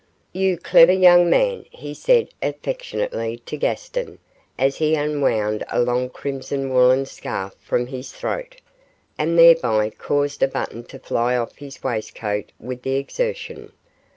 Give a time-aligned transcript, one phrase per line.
[0.33, 4.17] 'You clever young man,' he said, affectionately, to Gaston,
[4.57, 8.59] as he unwound a long crimson woollen scarf from his throat,
[9.19, 13.73] and thereby caused a button to fly off his waistcoat with the exertion.